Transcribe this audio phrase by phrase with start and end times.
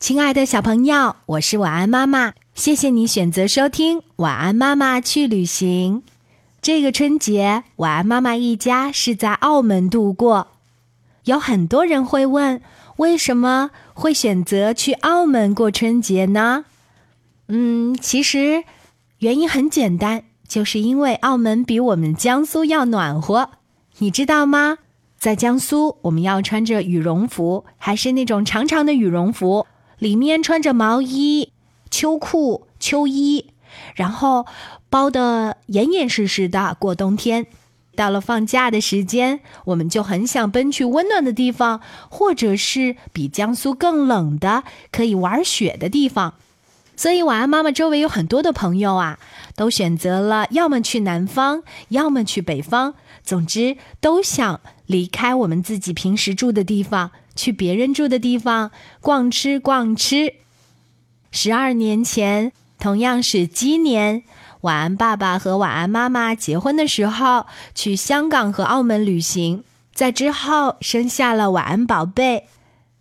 [0.00, 5.98] 亲爱的小朋友，我是晚安妈妈，谢谢你选择收听《晚安妈妈去旅行》。
[6.62, 10.48] 这个春节，晚安妈妈一家是在澳门度过。
[11.24, 12.62] 有很多人会问，
[12.96, 16.64] 为什么会选择去澳门过春节呢？
[17.48, 18.64] 嗯，其实
[19.18, 23.50] 原因很简单，就是因为澳门比我们江苏要暖和，
[23.98, 24.78] 你知道吗？
[25.18, 29.66] 在江苏，我们要穿着羽绒服，还是那种长长的羽绒服。
[30.00, 31.52] 里面穿着毛衣、
[31.90, 33.52] 秋裤、秋衣，
[33.94, 34.46] 然后
[34.90, 37.46] 包得严严实实的过冬天。
[37.94, 46.34] 到了放假的时间，我们就很想奔去温暖的地方，或者是比江苏更冷的可以玩雪的地方。
[46.96, 49.18] 所以，晚安妈妈周围有很多的朋友啊，
[49.54, 57.10] 都选择了要么去南方，要么去北方，总之都想离开我们自己平时住的地方。
[57.34, 58.70] 去别人住的地方
[59.00, 60.34] 逛吃逛吃。
[61.30, 64.24] 十二年前，同样是鸡年，
[64.62, 69.62] 晚安爸爸和晚安妈妈结婚的时候，去香港和澳门旅行，
[69.94, 72.46] 在之后生下了晚安宝贝。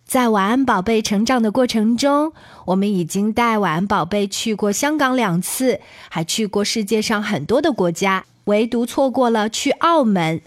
[0.05, 2.33] 在晚安宝贝成长的过程中，
[2.65, 10.41] 我们已经带晚安宝贝去过香港两次，还去过世界上很多的国家，唯独错过了去澳门。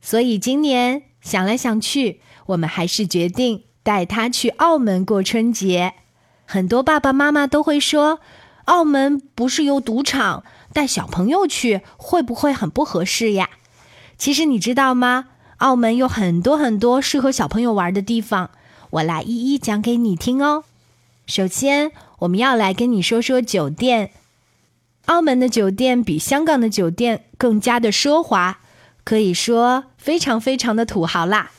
[0.00, 2.20] 所以今年想来想去。
[2.46, 5.94] 我们还是决定带他去澳门过春节。
[6.46, 8.20] 很多爸爸妈妈都会说，
[8.66, 13.48] 澳门不是有赌场，带小朋友去会不会很不合适呀？
[14.16, 15.26] 其实你知道吗？
[15.58, 18.50] 澳门有很多很多适合小朋友玩的地方，
[18.90, 20.64] 我来一一讲给你听哦。
[21.26, 24.10] 首先，我们要来跟你说说酒店。
[25.06, 28.58] 澳门的酒店比香港的酒店更加的奢华，
[29.04, 31.50] 可以说非常非常的土豪啦。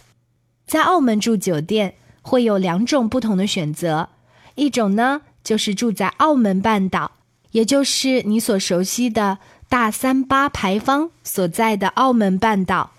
[0.66, 4.10] 在澳门住酒店会有两种不同的选择，
[4.56, 7.12] 一种呢就是住在澳门半岛，
[7.52, 9.38] 也就是你所熟悉的
[9.70, 12.92] 大三巴牌坊所在的澳门半岛。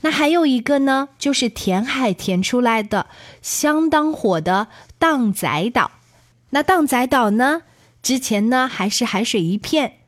[0.00, 3.06] 那还有一个呢，就是填海填出来的
[3.40, 4.66] 相当火的
[4.98, 5.92] 荡仔岛。
[6.50, 7.62] 那荡仔岛呢，
[8.02, 9.98] 之前呢还是海水一片，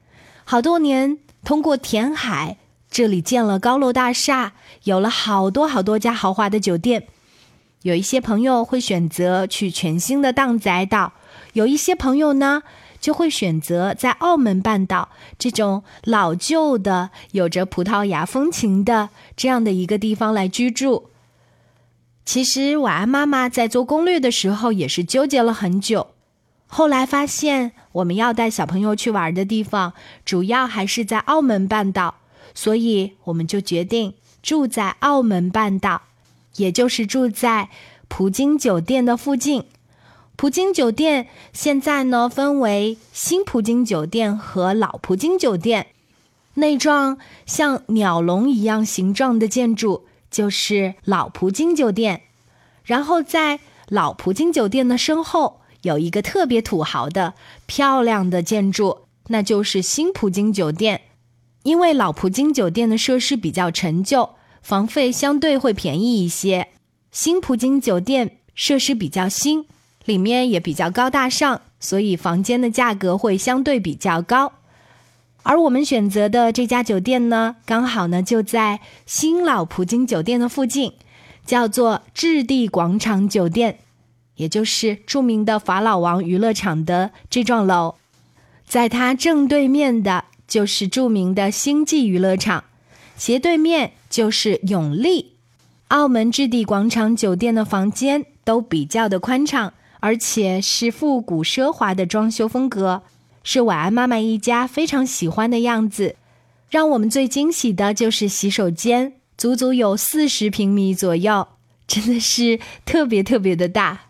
[0.44, 2.58] 好多年通过填海。
[2.88, 4.54] 这里建了高楼大厦，
[4.86, 7.08] 有了好多好多家豪华的酒店。
[7.82, 11.12] 有一些朋友会选择去全新的荡仔岛，
[11.54, 12.62] 有一些朋友呢
[13.00, 15.08] 就会选择在澳门半岛
[15.38, 21.10] 这种老旧的、有着葡萄牙风情的这样的一个地方来居住。
[22.24, 26.08] 其实，晚安妈妈在做攻略的时候也是纠结了很久，
[26.66, 29.94] 后来发现我们要带小朋友去玩的地方，
[30.24, 32.16] 主要还是在澳门半岛。
[32.54, 34.14] 所以，我们就决定
[34.46, 36.02] 住在澳门半岛，
[36.54, 37.68] 也就是住在
[38.06, 39.64] 葡京酒店的附近。
[40.36, 45.88] 葡京酒店现在呢，分为新葡京酒店和老葡京酒店。
[46.54, 52.22] 那幢像鸟笼一样形状的建筑就是老葡京酒店。
[52.84, 53.58] 然后，在
[53.88, 57.34] 老葡京酒店的身后有一个特别土豪的
[57.66, 61.00] 漂亮的建筑，那就是新葡京酒店。
[61.64, 64.35] 因为老葡京酒店的设施比较陈旧，
[64.66, 66.66] 房费相对会便宜一些。
[67.12, 69.64] 新葡京酒店设施比较新，
[70.04, 74.54] 里面也比较高大上，所以房间的价格会相对比较高。
[75.44, 80.94] 而我们选择的这家酒店呢，刚好呢就在新老葡京酒店的附近，
[81.44, 83.78] 叫做置地广场酒店，
[84.34, 87.94] 也就是著名的法老王娱乐场的这幢楼，
[88.66, 90.24] 在它正对面的。
[90.48, 92.62] 就是著名的星际娱乐场，
[93.16, 95.32] 斜对面就是永利。
[95.88, 103.02] 澳门置地广场酒店的房间都比较的宽敞，而且是复古奢华的装修风格，
[103.42, 106.16] 是晚安妈妈一家非常喜欢的样子。
[106.68, 111.46] 让我们最惊喜的就是洗手间，足足有四十平米左右，
[111.86, 114.06] 真的是特别特别的大。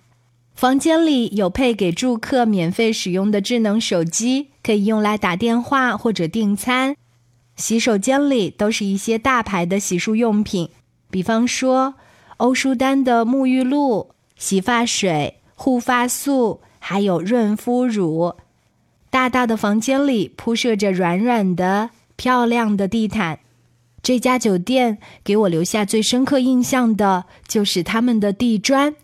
[0.55, 6.97] 房间里有配给住客免费使用的智能手机，可以用来打电话或者订餐。
[7.57, 10.69] 洗手间里都是一些大牌的洗漱用品，
[11.11, 11.95] 比方说
[12.37, 18.35] 欧舒丹的沐浴露、洗发水、护发素，还有润肤乳。
[19.09, 23.41] 大大的房间里铺设着软软的、漂亮的地毯。
[24.03, 28.95] 这家酒店给我留下最深刻印象的就是他们的地砖。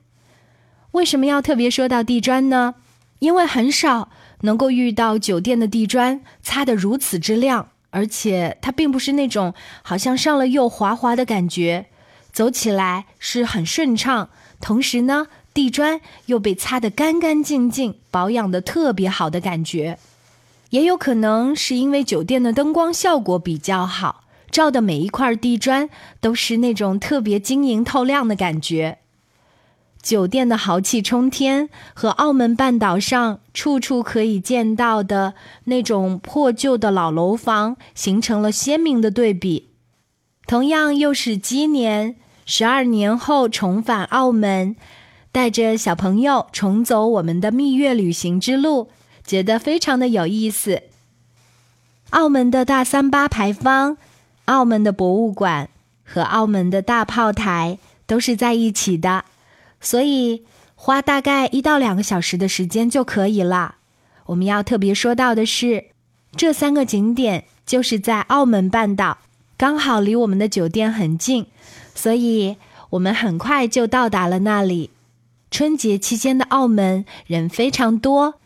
[0.92, 2.74] 为什么要特别说到地砖呢？
[3.18, 4.10] 因为很少
[4.42, 11.86] 能够遇到酒店的地砖擦得如此之亮，而且它并不是那种好像上了釉滑滑的感觉，
[12.32, 14.28] 走起来是很顺畅，
[14.60, 19.98] 同时呢地砖又被擦得干干净净，保养的特别好的感觉。
[20.70, 28.98] 也有可能是因为酒店的灯光效果比较好，照的每一块地砖都是那种特别晶莹透亮的感觉。
[30.02, 35.34] 酒店的豪气冲天和澳门半岛上处处可以见到的
[35.64, 39.68] 那种破旧的老楼房形成了鲜明的对比。
[40.46, 44.74] 同样又是鸡年，十二年后重返澳门，
[45.30, 48.90] 带着小朋友重走我们的蜜月旅行之路，
[49.24, 50.82] 觉得非常的有意思。
[52.10, 53.96] 澳门的大三巴牌坊、
[54.46, 55.70] 澳门的博物馆
[56.04, 59.24] 和澳门的大炮台都是在一起的。
[59.82, 60.44] 所以
[60.74, 63.74] 花大概一到两个小时的时间就可以了。
[64.26, 65.86] 我们要特别说到的是，
[66.34, 69.18] 这三个景点就是在澳门半岛，
[69.58, 71.46] 刚好离我们的酒店很近，
[71.94, 72.56] 所以
[72.90, 74.90] 我们很快就到达了那里。
[75.50, 78.36] 春节期间的澳门人非常多，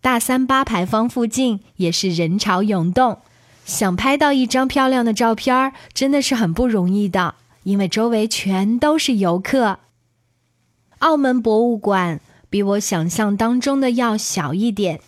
[0.00, 3.18] 大三巴牌坊附近也是人潮涌动，
[3.66, 7.34] 想拍到一张漂亮的照片儿真的是很不容易的，
[7.64, 9.80] 因为周围全都是游客。
[11.02, 15.00] 澳门博物馆比我想象当中的要小一点，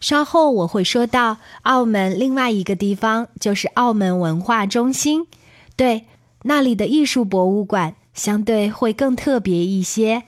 [0.00, 5.26] 稍后我会说到澳门另外一个地方，就是澳门文化中心。
[5.74, 6.06] 对，
[6.44, 10.22] 那里的艺术博物馆相对会更特别一些。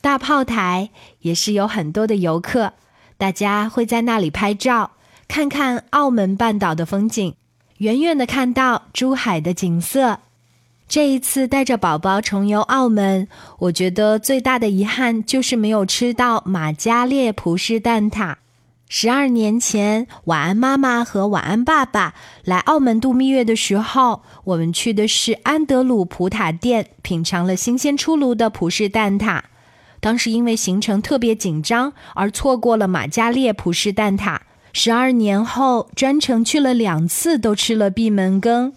[0.00, 0.88] 大炮台
[1.20, 2.72] 也是有很多的游客，
[3.18, 4.92] 大家会在那里拍照，
[5.28, 7.34] 看看澳门半岛的风景，
[7.78, 10.20] 远远的看到珠海的景色。
[10.88, 18.36] 这一次带着宝宝重游澳门，我觉得最大的遗憾就是没有吃到马加列葡式蛋挞。
[18.88, 29.42] 十二年前，晚安妈妈和晚安爸爸来澳门度蜜月的时候，我们去的是安德鲁葡挞店，品尝了新鲜出炉的葡式蛋挞。
[30.00, 34.38] 当时因为行程特别紧张，而错过了马加列葡式蛋挞。
[34.72, 38.72] 十二年后，专程去了两次，都吃了闭门羹。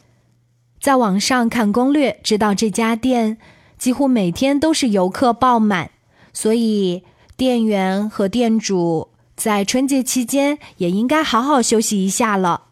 [0.81, 3.37] 在网上看攻略，知道这家店
[3.77, 5.91] 几乎每天都是游客爆满，
[6.33, 7.03] 所以
[7.37, 12.63] 店员和店主在春节期间也应该好好休息一下了。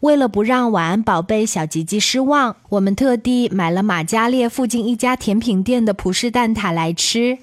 [0.00, 7.38] 为了不让晚安宝贝小吉吉失望，我们特地买了马加列附近一家甜品店的葡式蛋挞来吃。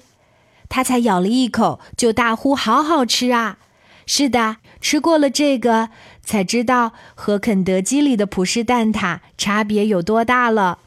[0.68, 3.58] 他才咬了一口，就大呼：“好好吃啊！”
[4.06, 5.90] 是的，吃过了这个，
[6.22, 10.78] 才知道和肯德基里的葡式蛋挞差别有多大了。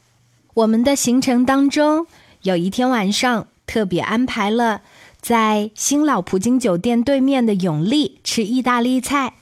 [0.54, 2.08] 我们的行程当中，
[2.44, 4.82] 有一天晚上特别安排了
[5.22, 9.34] 在新老葡京酒店对面的永利吃意大利菜，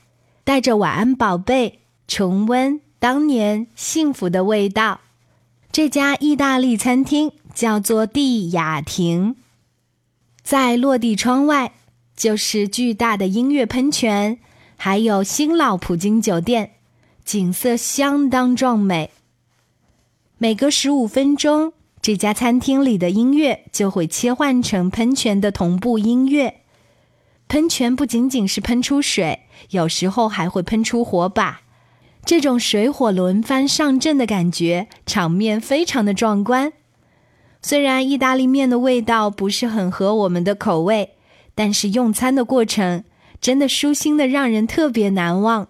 [0.44, 5.02] 带着晚安宝贝重温当年幸福的味道。
[5.72, 9.36] 这家意大利餐厅叫做蒂雅婷，
[10.42, 11.74] 在落地窗外。
[12.18, 14.40] 就是巨大的音乐喷泉，
[14.76, 16.72] 还有新老葡京酒店，
[17.24, 19.12] 景色相当壮美。
[20.40, 26.62] 每隔十五分钟，这家餐厅里的音乐就会切换成喷泉的同步音乐。
[27.48, 31.62] 喷泉不仅仅是喷出水，有时候还会喷出火把，
[32.26, 36.74] 这种水火轮番上阵的感觉，场面非常的壮观。
[37.62, 41.12] 虽然意大利面的味道不是很合我们的口味。
[41.58, 43.04] 但是用餐的过程
[43.42, 45.68] 真的舒心的让人特别难忘。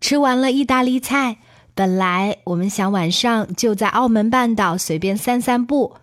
[0.00, 1.38] 吃完了意大利菜，
[1.74, 5.94] 本来我们想晚上就在澳门半岛随便散散步，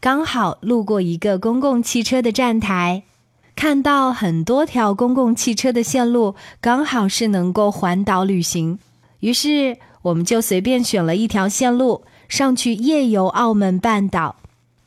[0.00, 3.04] 刚好路过一个公共汽车的站台，
[3.56, 8.78] 看到很多条公共汽车的线路刚好是能够环岛旅行，
[9.20, 14.36] 于是我们就随便选了一条线路上去夜游澳门半岛。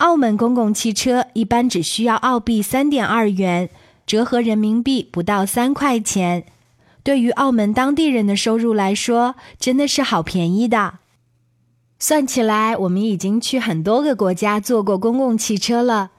[0.04, 3.70] 澳门公共汽车一般只需要澳币三点二元，
[4.06, 6.44] 折合人民币不到三块钱。
[7.04, 10.96] 对于澳门当地人的收入来说，真的是好便宜的。
[12.00, 16.12] 算起来，我们已经去很多个国家坐过公共汽车了。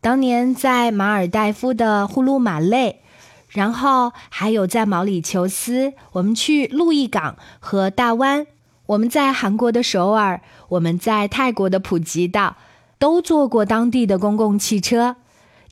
[0.00, 3.00] 当年在马尔代夫的呼噜马累，
[3.48, 8.44] 然后还有在毛里求斯，我们去路易港和大湾；
[8.86, 12.54] 我们在韩国的首尔，我们在泰国的普吉岛。
[13.02, 15.16] 都坐过当地的公共汽车，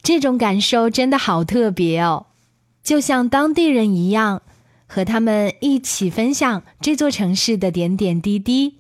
[0.02, 2.26] 这种感受真的好特别哦，
[2.82, 4.42] 就像当地人一样，
[4.88, 8.78] 和他们一起分享这座城市的点点滴滴。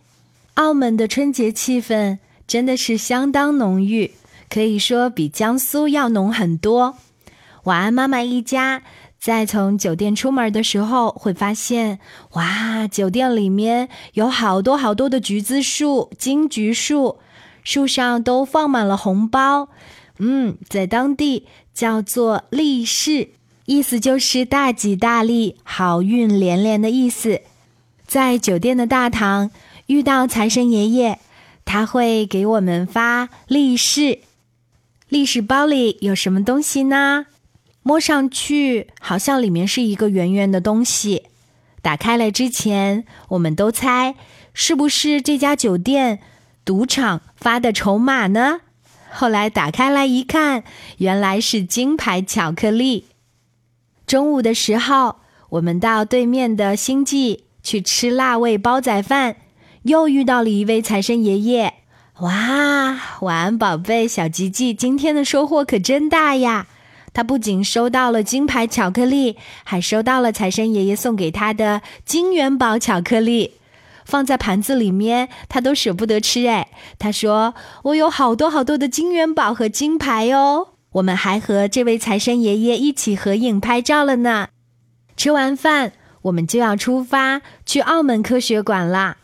[0.54, 4.10] 澳门的春节气氛真的是相当浓郁，
[4.48, 6.96] 可以说比江苏要浓很多。
[7.62, 8.82] 晚安，妈妈一家
[9.20, 12.00] 在从酒店出门的时候，会发现，
[12.32, 17.18] 哇，酒店里面有好多好多的橘子树、金桔树。
[17.62, 19.68] 树上都放满了红包，
[20.18, 23.30] 嗯，在当地叫做利市，
[23.66, 27.40] 意思就是大吉大利、好运连连的意思。
[28.06, 29.50] 在酒店的大堂
[29.86, 31.18] 遇到财神爷爷，
[31.64, 34.20] 他会给我们发利是。
[35.08, 37.26] 利是包里有什么东西呢？
[37.82, 41.24] 摸上去好像里面是一个圆圆的东西。
[41.82, 44.14] 打开了之前，我们都猜
[44.52, 46.20] 是不是这家酒店
[46.70, 48.60] 赌场发的筹码呢？
[49.10, 50.62] 后来打开来一看，
[50.98, 53.06] 原来是金牌巧克力。
[54.06, 55.16] 中午的时候，
[55.48, 59.34] 我们到对面的星际去吃辣味煲仔饭，
[59.82, 61.74] 又遇到了一位财神爷爷。
[62.20, 66.68] 哇，晚安，宝贝小吉吉，今天的收获可真大呀！
[67.12, 73.54] 他不仅收到了金牌巧克力，还收到了财神爷爷送给他的金元宝巧克力。
[74.10, 76.68] 放在盘子里面，他都舍不得吃哎。
[76.98, 84.48] 他说：“我有好多好多的金元宝和金牌哦。”我们还和这位财神爷爷一起合影拍照了呢。
[85.16, 89.18] 吃完饭，我们就要出发去澳门科学馆啦。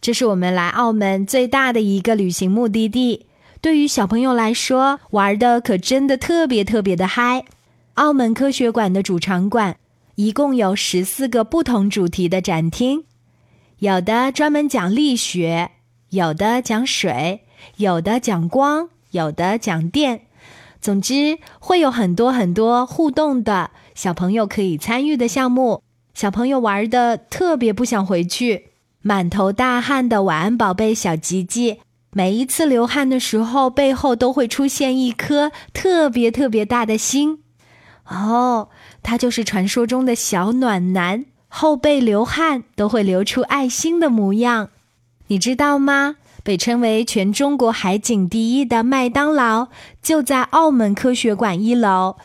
[0.00, 3.26] 这是我们来澳门最大的一个旅行目的地。
[3.60, 7.44] 对于小朋友来说，玩的可真的特别特别的嗨。
[7.94, 9.76] 澳门科学馆的主场馆
[10.16, 13.04] 一共有十四个不同主题的展厅。
[13.84, 15.72] 有的专门讲力学，
[16.08, 17.44] 有的讲水，
[17.76, 20.22] 有的讲光，有的讲电。
[20.80, 25.82] 总之，会有很多很多互动的小朋友可以参与的项目。
[26.14, 28.68] 小朋友玩的特别不想回去，
[29.02, 31.80] 满头大汗的晚安宝贝小吉吉，
[32.12, 37.42] 每一次流汗的时候，背后都会出现一颗特别特别大的心。
[38.06, 38.70] 哦，
[39.02, 41.26] 他就是传说中的小暖男。
[41.56, 44.70] 后背流汗都会流出爱心的模样，
[45.28, 46.16] 你知道吗？
[46.42, 49.68] 被称为全中国海景第一的麦当劳
[50.02, 52.16] 就在澳门科学馆一楼。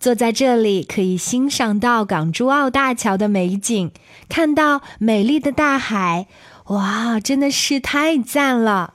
[0.00, 3.92] 坐在这里可以欣赏到港珠澳大桥的美景，
[4.28, 6.26] 看到美丽的大海，
[6.66, 8.94] 哇，真的是太赞了！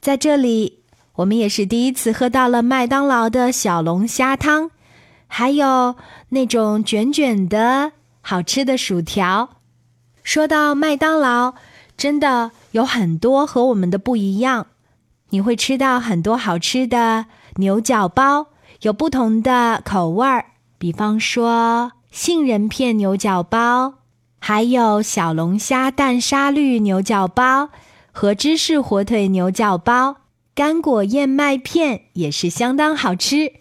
[0.00, 0.80] 在这里，
[1.16, 4.70] 我们也是第一次喝到了麦当劳的小龙虾汤，
[5.26, 5.96] 还有
[6.30, 7.92] 那种卷卷的。
[8.20, 9.50] 好吃的薯条。
[10.22, 11.54] 说到麦当劳，
[11.96, 14.66] 真的有很多和我们的不一样。
[15.30, 18.48] 你会吃到很多好吃的牛角包，
[18.82, 20.46] 有不同的口味儿，
[20.78, 23.94] 比方说杏仁片牛角包，
[24.38, 27.70] 还有小龙虾蛋沙律牛角包
[28.12, 30.16] 和芝士火腿牛角包，
[30.54, 33.52] 干果燕麦片也是相当好吃。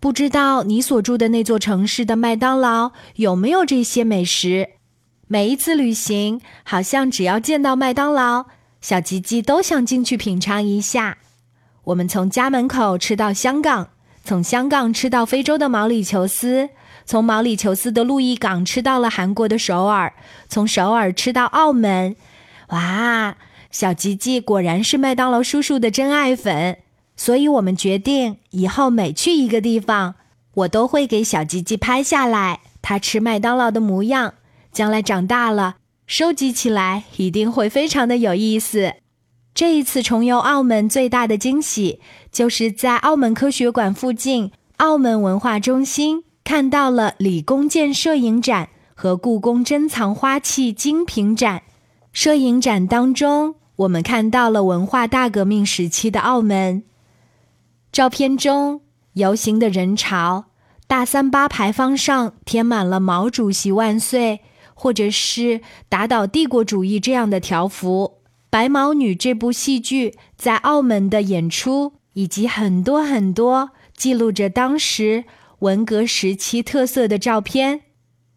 [0.00, 4.70] 不知道你所住的那座城市的麦当劳有没有这些美食？
[5.28, 8.46] 每一次旅行，好像只要见到麦当劳，
[8.80, 11.18] 小吉吉都想进去品尝一下。
[11.84, 13.90] 我们从家门口吃到香港，
[14.24, 16.70] 从香港吃到非洲的毛里求斯，
[17.04, 20.14] 从毛里求斯的路易港吃到了韩国的首尔，
[20.48, 22.16] 从首尔吃到澳门。
[22.68, 23.36] 哇，
[23.70, 26.78] 小吉吉果然是麦当劳叔叔的真爱粉。
[27.20, 30.14] 所以我们决定，以后每去一个地方，
[30.54, 34.32] 我都会给小吉吉拍下来他吃麦当劳的模样。
[34.72, 38.94] 将来长大了，收集起来一定会非常的有意思。
[39.52, 42.00] 这一次重游澳门最大的惊喜，
[42.32, 51.64] 就是在澳门科学馆附近澳门文化中心看到了李公建摄影展和故宫珍藏花器精品展。
[52.14, 56.84] 摄影展当中，我们看到了文化大革命时期的澳门。
[58.00, 58.80] 照片中
[59.12, 60.46] 游行的人潮，
[60.86, 64.40] 大三八牌坊上贴满了“毛主席万岁”
[64.72, 68.14] 或者是“打倒帝国主义”这样的条幅。
[68.48, 75.24] 《白毛女》这部戏剧在澳门的演出，以及很多很多记录着当时
[75.58, 77.82] 文革时期特色的照片，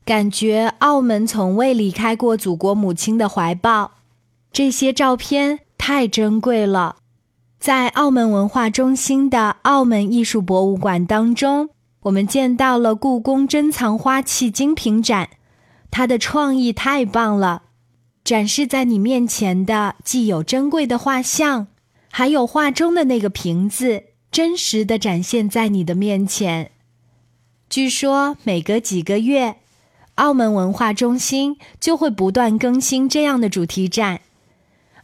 [0.03, 3.91] 感觉澳门从未离开过祖国母亲的怀抱。
[4.51, 6.97] 这些照片太珍贵了。
[7.63, 11.69] 在澳门文化中心的澳门艺术博物馆当中，
[12.01, 15.29] 我们见到了故宫珍藏花器精品展，
[15.89, 17.63] 它的创意太棒了。
[18.25, 21.67] 展示在你面前的既有珍贵的画像，
[22.11, 26.71] 还有画中的那个瓶子，真实的展现在你的面前。
[27.69, 29.55] 据说每隔几个月，
[30.15, 34.19] 澳门文化中心就会不断更新这样的主题展。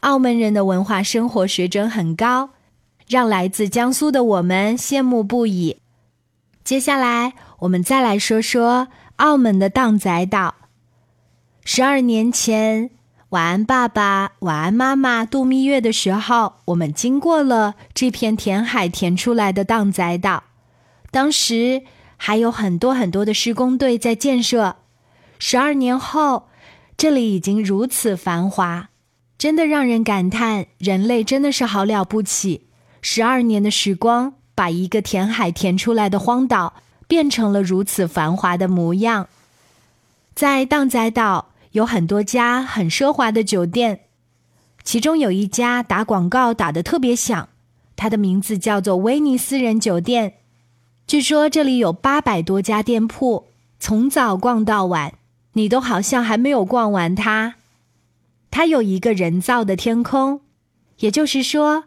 [0.02, 2.52] 澳门人的文化生活水准很高，
[3.08, 5.78] 让来自江苏的我们羡慕不已。
[6.64, 8.88] 接下来，我们再来说说
[9.18, 10.56] 澳门的荡仔岛。
[11.66, 12.92] 十二年前，
[13.30, 15.26] 晚安，爸爸，晚安，妈妈。
[15.26, 20.44] 度蜜月的时候，我们经过了这片填海填出来的荡仔岛，
[21.12, 21.84] 当时
[22.16, 24.78] 还有很多很多的施工队在建设。
[25.38, 26.48] 十二年后，
[26.96, 28.90] 这里已经如此繁华，
[29.40, 32.68] 真的让人感叹，人类真的是好了不起。
[33.02, 36.74] 十二年的时光，把一个填海填出来的荒岛
[37.08, 39.30] 变成了如此繁华的模样。
[40.36, 44.02] 在荡仔岛有很多家很奢华的酒店，
[44.84, 47.48] 其中有一家打广告打得特别响，
[47.96, 50.34] 它的名字叫做威尼斯人酒店。
[51.08, 53.48] 据说这里有八百多家店铺，
[53.80, 55.14] 从早逛到晚，
[55.54, 57.56] 你都好像还没有逛完它。
[58.52, 60.42] 它有一个人造的天空，
[61.00, 61.86] 也就是说。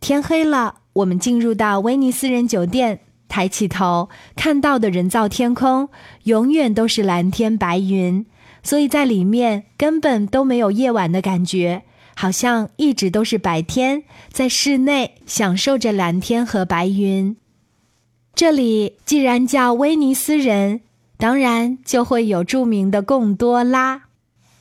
[0.00, 5.88] 天黑了，我们进入到威尼斯人酒店，抬起头看到的人造天空
[6.24, 8.26] 永远都是蓝天白云，
[8.62, 17.34] 所以在里面根本都没有夜晚的感觉，好像一直都是白天，在室内享受着蓝天和白云。
[18.34, 20.82] 这里既然叫威尼斯人，
[21.16, 24.02] 当然就会有著名的贡多拉，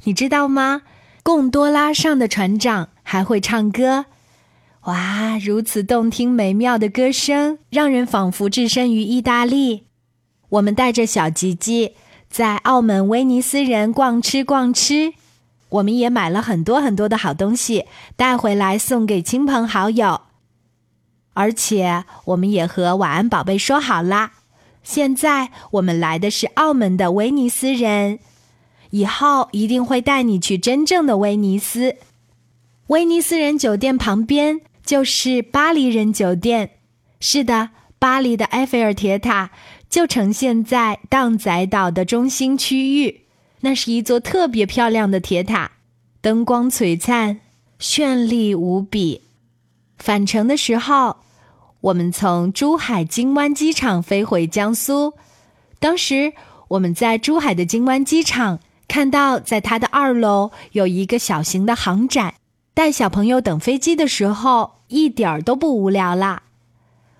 [0.05, 0.83] 你知道吗？
[1.23, 4.05] 贡多拉上的船长还会唱歌。
[4.81, 9.87] 哇，如此动听美妙的歌声，让人仿佛置身于意大利。
[10.49, 11.95] 我们带着小吉吉
[12.29, 15.13] 在澳门威尼斯人逛吃逛吃，
[15.69, 17.85] 我们也买了很多很多的好东西
[18.17, 20.21] 带回来送给亲朋好友。
[21.33, 24.33] 而且，我们也和晚安宝贝说好啦，
[24.83, 28.19] 现在我们来的是澳门的威尼斯人，
[28.93, 31.95] 以后一定会带你去真正的威尼斯。
[32.87, 34.61] 威尼斯人酒店旁边。
[34.85, 36.71] 就是巴黎人酒店，
[37.21, 37.69] 是的，
[37.99, 39.49] 巴黎的埃菲尔铁塔
[39.89, 43.21] 就呈现在荡仔岛的中心区域。
[43.61, 45.71] 那是一座特别漂亮的铁塔，
[46.19, 47.39] 灯光璀璨，
[47.79, 49.21] 绚丽无比。
[49.97, 51.15] 返程的时候，
[51.79, 55.13] 我们从珠海金湾机场飞回江苏。
[55.79, 56.33] 当时
[56.67, 58.59] 我们在珠海的金湾机场
[58.93, 62.35] 看到，在它的二楼有一个小型的航展。
[62.75, 66.43] 带小朋友等飞机的时候，一点儿都不无聊啦。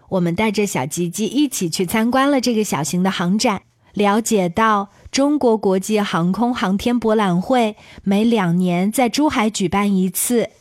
[0.10, 10.52] 我们带着小吉吉一起去参观了这个小型的航展，了解到中国国际航空航天博览会每两年在珠海举办一次，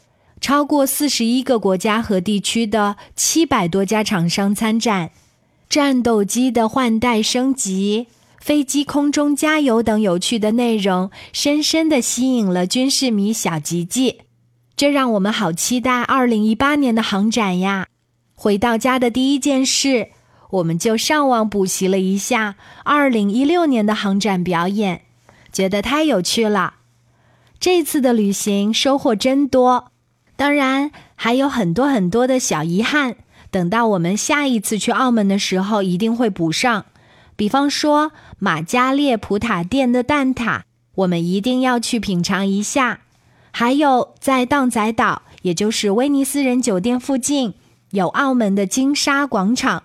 [0.41, 5.11] 超过四十一个国家和地区的七百多家厂商参展，
[5.69, 8.07] 战斗机的换代升级、
[8.43, 14.23] 飞机空中加油等有趣的内容，深深的吸引了军事迷小吉吉。
[14.75, 17.87] 这让我们好期待二零一八年的航展呀！
[18.35, 20.09] 回到家的第一件事，
[20.51, 25.03] 我们就上网补习了一下二零一六年的航展表演，
[25.53, 26.75] 觉得太有趣了。
[27.61, 29.93] 这次的旅行收获真多，
[30.35, 33.15] 当然还有很多很多的小遗憾，
[33.53, 36.87] 等到我们下一次去澳门的时候一定会补上。
[37.35, 38.13] 比方说
[38.45, 40.63] 马加列普塔店的蛋挞，
[40.97, 43.03] 我们一定要去品尝一下。
[43.53, 47.55] 还有，在荡仔岛，也就是威尼斯人酒店附近，
[47.91, 49.85] 有澳门的金沙广场。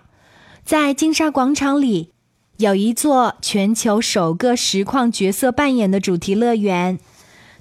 [0.64, 2.10] 在金沙广场里，
[2.56, 6.98] 有一座全球首个实况角色扮演的主题乐园，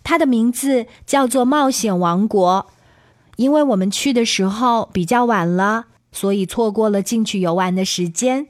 [0.04, 2.66] 它的名字叫做冒险王国。
[3.36, 8.48] 因为我们去的时候比较晚了，所以错过了进去游玩的时间。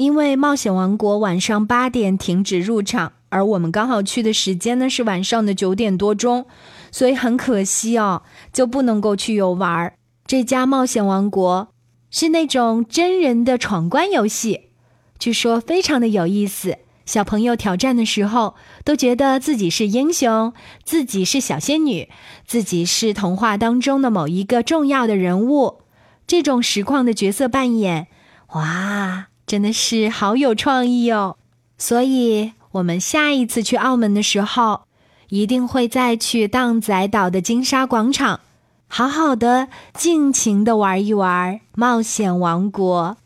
[0.00, 6.46] 因为冒险王国晚上八点停止入场，而我们刚好去的时间呢是晚上的九点多钟。
[6.90, 9.92] 所以很可惜哦，就不能够去游玩儿。
[10.26, 11.68] 这家冒险王国
[12.10, 14.70] 是那种真人的闯关游戏，
[15.18, 16.78] 据说非常的有意思。
[17.04, 18.54] 小朋友挑战的时候，
[18.86, 22.08] 都觉得自己是英雄，自己是小仙女，
[22.46, 25.82] 自己是童话当中的某一个重要的人物。
[26.26, 28.06] 这种实况的角色扮演，
[28.54, 31.34] 哇，真的是好有创意哦！
[31.76, 34.82] 所以，我们下一次去澳门的时候。
[35.30, 38.38] 一定会再去荡仔岛的金沙广场，
[38.86, 43.16] 好好的尽情的玩一玩冒险王国。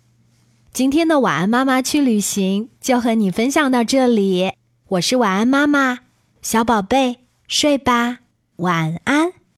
[0.73, 4.53] 今天的晚安妈妈去旅行就和你分享到这里，
[4.89, 6.01] 我是晚安妈妈，
[6.41, 8.21] 小宝贝睡吧，
[8.57, 9.44] 晚安。